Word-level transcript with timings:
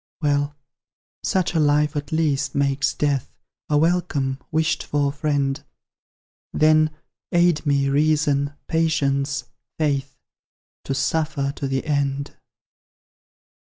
Well, 0.19 0.55
such 1.23 1.53
a 1.53 1.59
life 1.59 1.95
at 1.95 2.11
least 2.11 2.55
makes 2.55 2.95
Death 2.95 3.35
A 3.69 3.77
welcome, 3.77 4.39
wished 4.51 4.81
for 4.81 5.11
friend; 5.11 5.63
Then, 6.51 6.89
aid 7.31 7.63
me, 7.67 7.87
Reason, 7.87 8.51
Patience, 8.65 9.45
Faith, 9.77 10.17
To 10.85 10.95
suffer 10.95 11.51
to 11.55 11.67
the 11.67 11.85
end! 11.85 12.35